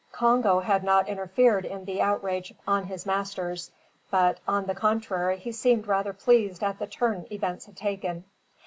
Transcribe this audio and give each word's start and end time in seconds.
Congo 0.11 0.61
had 0.61 0.83
not 0.83 1.07
interfered 1.07 1.63
in 1.63 1.85
the 1.85 2.01
outrage 2.01 2.51
on 2.67 2.85
his 2.85 3.05
masters, 3.05 3.69
but 4.09 4.39
on 4.47 4.65
the 4.65 4.73
contrary 4.73 5.37
he 5.37 5.51
seemed 5.51 5.85
rather 5.85 6.11
pleased 6.11 6.63
at 6.63 6.79
the 6.79 6.87
turn 6.87 7.27
events 7.29 7.67
had 7.67 7.77
taken. 7.77 8.23